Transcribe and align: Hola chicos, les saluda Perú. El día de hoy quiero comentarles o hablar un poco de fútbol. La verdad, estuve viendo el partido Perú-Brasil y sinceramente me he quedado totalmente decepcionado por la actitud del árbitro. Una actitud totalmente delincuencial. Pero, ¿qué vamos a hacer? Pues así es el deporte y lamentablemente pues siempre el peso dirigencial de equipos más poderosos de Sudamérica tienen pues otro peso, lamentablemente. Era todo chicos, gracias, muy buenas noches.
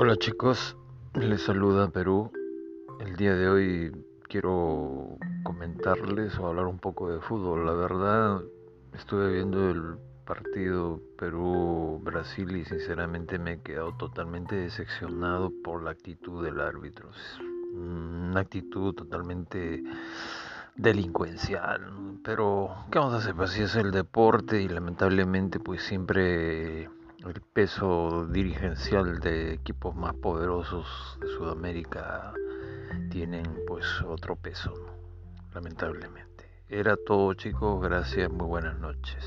Hola 0.00 0.14
chicos, 0.16 0.76
les 1.14 1.42
saluda 1.42 1.90
Perú. 1.90 2.30
El 3.00 3.16
día 3.16 3.34
de 3.34 3.48
hoy 3.48 3.92
quiero 4.28 5.18
comentarles 5.42 6.38
o 6.38 6.46
hablar 6.46 6.66
un 6.66 6.78
poco 6.78 7.10
de 7.10 7.20
fútbol. 7.20 7.66
La 7.66 7.72
verdad, 7.72 8.40
estuve 8.94 9.32
viendo 9.32 9.68
el 9.68 9.98
partido 10.24 11.00
Perú-Brasil 11.18 12.58
y 12.58 12.64
sinceramente 12.64 13.40
me 13.40 13.54
he 13.54 13.60
quedado 13.60 13.92
totalmente 13.96 14.54
decepcionado 14.54 15.52
por 15.64 15.82
la 15.82 15.90
actitud 15.90 16.44
del 16.44 16.60
árbitro. 16.60 17.10
Una 17.74 18.38
actitud 18.38 18.94
totalmente 18.94 19.82
delincuencial. 20.76 22.20
Pero, 22.22 22.72
¿qué 22.92 23.00
vamos 23.00 23.14
a 23.14 23.16
hacer? 23.16 23.34
Pues 23.34 23.50
así 23.50 23.62
es 23.62 23.74
el 23.74 23.90
deporte 23.90 24.62
y 24.62 24.68
lamentablemente 24.68 25.58
pues 25.58 25.82
siempre 25.82 26.88
el 27.26 27.40
peso 27.40 28.26
dirigencial 28.26 29.18
de 29.20 29.52
equipos 29.54 29.94
más 29.94 30.14
poderosos 30.14 30.86
de 31.20 31.28
Sudamérica 31.28 32.32
tienen 33.10 33.44
pues 33.66 33.84
otro 34.06 34.36
peso, 34.36 34.72
lamentablemente. 35.52 36.48
Era 36.68 36.96
todo 36.96 37.34
chicos, 37.34 37.82
gracias, 37.82 38.30
muy 38.30 38.46
buenas 38.46 38.78
noches. 38.78 39.24